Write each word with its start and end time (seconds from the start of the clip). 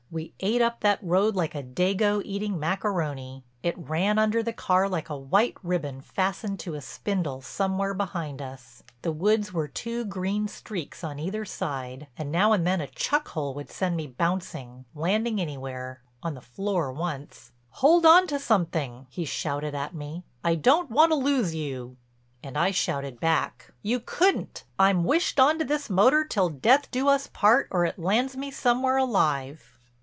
We 0.13 0.33
ate 0.41 0.61
up 0.61 0.81
that 0.81 0.99
road 1.01 1.37
like 1.37 1.55
a 1.55 1.63
dago 1.63 2.21
eating 2.25 2.59
macaroni; 2.59 3.45
it 3.63 3.77
ran 3.77 4.19
under 4.19 4.43
the 4.43 4.51
car 4.51 4.89
like 4.89 5.07
a 5.07 5.15
white 5.15 5.55
ribbon 5.63 6.01
fastened 6.01 6.59
to 6.59 6.73
a 6.75 6.81
spindle 6.81 7.39
somewhere 7.41 7.93
behind 7.93 8.41
us. 8.41 8.83
The 9.03 9.13
woods 9.13 9.53
were 9.53 9.69
two 9.69 10.03
green 10.03 10.49
streaks 10.49 11.01
on 11.01 11.17
either 11.17 11.45
side, 11.45 12.07
and 12.17 12.29
now 12.29 12.51
and 12.51 12.67
then 12.67 12.81
a 12.81 12.87
chuck 12.87 13.29
hole 13.29 13.53
would 13.53 13.69
send 13.69 13.95
me 13.95 14.05
bouncing, 14.05 14.83
landing 14.93 15.39
anywhere—on 15.39 16.33
the 16.33 16.41
floor 16.41 16.91
once. 16.91 17.53
"Hold 17.69 18.05
on 18.05 18.27
to 18.27 18.37
something," 18.37 19.07
he 19.09 19.23
shouted 19.23 19.73
at 19.73 19.95
me. 19.95 20.25
"I 20.43 20.55
don't 20.55 20.91
want 20.91 21.13
to 21.13 21.15
lose 21.15 21.55
you." 21.55 21.95
And 22.43 22.57
I 22.57 22.71
shouted 22.71 23.21
back: 23.21 23.71
"You 23.81 24.01
couldn't. 24.01 24.65
I'm 24.77 25.05
wished 25.05 25.39
on 25.39 25.57
to 25.59 25.63
this 25.63 25.89
motor 25.89 26.25
till 26.25 26.49
death 26.49 26.91
do 26.91 27.07
us 27.07 27.27
part 27.31 27.69
or 27.71 27.85
it 27.85 27.97
lands 27.97 28.35
me 28.35 28.51
somewhere 28.51 28.97
alive." 28.97 29.77